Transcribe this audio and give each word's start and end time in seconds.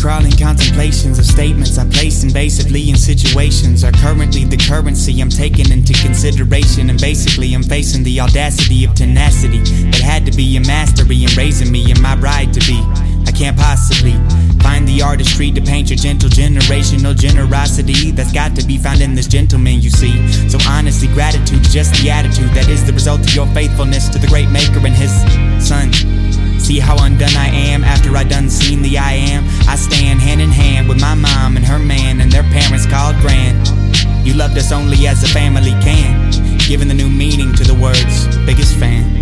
crawling 0.00 0.32
contemplations 0.32 1.18
of 1.18 1.26
statements 1.26 1.76
I 1.76 1.84
place 1.90 2.24
invasively 2.24 2.88
in 2.88 2.96
situations 2.96 3.84
are 3.84 3.92
currently 3.92 4.44
the 4.44 4.56
currency 4.56 5.20
I'm 5.20 5.28
taking 5.28 5.70
into 5.70 5.92
consideration. 5.92 6.88
And 6.88 6.98
basically, 6.98 7.52
I'm 7.52 7.62
facing 7.62 8.02
the 8.02 8.18
audacity 8.20 8.84
of 8.86 8.94
tenacity 8.94 9.60
that 9.90 10.00
had 10.00 10.24
to 10.24 10.32
be 10.32 10.56
a 10.56 10.60
mastery 10.60 11.22
in 11.22 11.28
raising 11.36 11.70
me 11.70 11.90
and 11.90 12.00
my 12.00 12.16
bride 12.16 12.54
to 12.54 12.60
be. 12.60 12.80
I 13.28 13.32
can't 13.32 13.58
possibly 13.58 14.12
find 14.64 14.88
the 14.88 15.02
artistry 15.04 15.50
to 15.52 15.60
paint 15.60 15.90
your 15.90 15.98
gentle 15.98 16.30
generational 16.30 17.14
generosity 17.14 18.10
that's 18.10 18.32
got 18.32 18.56
to 18.56 18.64
be 18.64 18.78
found 18.78 19.02
in 19.02 19.14
this 19.14 19.26
gentleman, 19.26 19.82
you 19.82 19.90
see. 19.90 20.16
So, 20.48 20.56
honestly, 20.66 21.08
gratitude 21.08 21.62
just 21.64 21.92
the 22.00 22.08
attitude 22.08 22.48
that 22.56 22.70
is 22.70 22.86
the 22.86 22.94
result 22.94 23.20
of 23.20 23.34
your 23.34 23.46
faithfulness 23.48 24.08
to 24.08 24.18
the 24.18 24.28
great 24.28 24.48
maker 24.48 24.80
and 24.80 24.96
his. 24.96 25.12
See 26.68 26.80
how 26.80 27.02
undone 27.02 27.34
I 27.34 27.48
am 27.48 27.82
after 27.82 28.14
I 28.14 28.24
done 28.24 28.50
seen 28.50 28.82
the 28.82 28.98
I 28.98 29.14
am. 29.14 29.42
I 29.66 29.74
stand 29.74 30.20
hand 30.20 30.42
in 30.42 30.50
hand 30.50 30.86
with 30.86 31.00
my 31.00 31.14
mom 31.14 31.56
and 31.56 31.64
her 31.64 31.78
man 31.78 32.20
and 32.20 32.30
their 32.30 32.42
parents 32.42 32.84
called 32.84 33.16
Grand. 33.22 33.68
You 34.22 34.34
loved 34.34 34.58
us 34.58 34.70
only 34.70 35.06
as 35.06 35.22
a 35.22 35.28
family 35.28 35.70
can, 35.80 36.30
giving 36.68 36.88
the 36.88 36.92
new 36.92 37.08
meaning 37.08 37.54
to 37.54 37.64
the 37.64 37.74
words, 37.74 38.36
biggest 38.44 38.78
fan. 38.78 39.17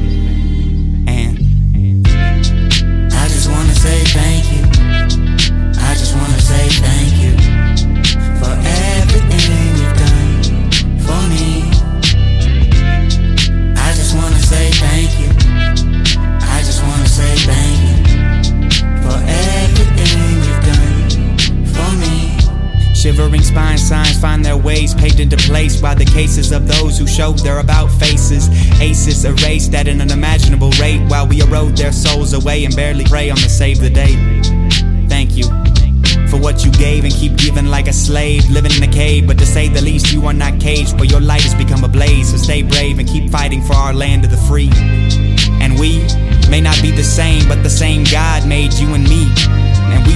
Shivering 23.17 23.43
spine 23.43 23.79
signs 23.79 24.21
find 24.21 24.45
their 24.45 24.59
ways 24.59 24.95
paved 24.95 25.21
into 25.21 25.39
place 25.39 25.81
by 25.81 25.95
the 25.95 26.05
cases 26.05 26.53
of 26.53 26.69
those 26.69 26.99
who 26.99 27.07
showed 27.07 27.39
their 27.39 27.61
about 27.61 27.87
faces. 27.87 28.51
Aces 28.79 29.25
erased 29.25 29.75
at 29.75 29.89
an 29.89 30.03
unimaginable 30.03 30.69
rate 30.73 31.01
while 31.09 31.27
we 31.27 31.41
erode 31.41 31.79
their 31.79 31.93
souls 31.93 32.35
away 32.35 32.67
and 32.67 32.77
barely 32.77 33.05
pray 33.05 33.31
on 33.31 33.37
the 33.37 33.49
save 33.49 33.81
the 33.81 33.89
day. 33.89 34.13
Thank 35.09 35.35
you 35.35 35.45
for 36.29 36.39
what 36.39 36.63
you 36.63 36.71
gave 36.73 37.05
and 37.05 37.13
keep 37.15 37.39
giving 37.39 37.69
like 37.69 37.89
a 37.89 37.93
slave, 37.95 38.51
living 38.51 38.73
in 38.73 38.83
a 38.83 38.93
cave. 38.93 39.27
But 39.27 39.39
to 39.39 39.47
say 39.47 39.69
the 39.69 39.81
least, 39.81 40.13
you 40.13 40.27
are 40.27 40.35
not 40.35 40.61
caged, 40.61 40.99
but 40.99 41.11
your 41.11 41.23
light 41.23 41.41
has 41.41 41.55
become 41.55 41.85
a 41.85 41.89
blaze. 41.89 42.33
So 42.33 42.37
stay 42.37 42.61
brave 42.61 42.99
and 42.99 43.09
keep 43.09 43.31
fighting 43.31 43.63
for 43.63 43.77
our 43.77 43.95
land 43.95 44.27
of 44.27 44.31
the 44.31 44.37
free. 44.37 44.69
And 45.63 45.81
we 45.81 46.01
may 46.51 46.61
not 46.61 46.81
be 46.83 46.91
the 46.91 47.03
same, 47.03 47.49
but 47.49 47.63
the 47.63 47.71
same 47.71 48.05
God 48.05 48.47
made 48.47 48.75
you 48.75 48.93
and 48.93 49.05
me. 49.05 49.33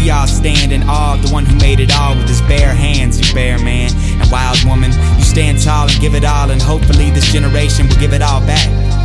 And 0.00 0.06
we 0.06 0.10
all 0.10 0.26
stand 0.26 0.72
in 0.72 0.82
awe 0.88 1.14
of 1.14 1.22
the 1.26 1.32
one 1.32 1.44
who 1.44 1.54
made 1.56 1.80
it 1.80 1.94
all 1.94 2.16
with 2.16 2.28
his 2.28 2.40
bare 2.42 2.74
hands, 2.74 3.20
you 3.20 3.34
bare 3.34 3.58
man. 3.58 3.90
And 4.20 4.30
wild 4.30 4.62
woman, 4.64 4.92
you 5.18 5.24
stand 5.24 5.62
tall 5.62 5.88
and 5.90 6.00
give 6.00 6.14
it 6.14 6.24
all, 6.24 6.50
and 6.50 6.60
hopefully 6.60 7.10
this 7.10 7.30
generation 7.32 7.86
will 7.88 7.96
give 7.96 8.12
it 8.12 8.22
all 8.22 8.40
back. 8.40 8.99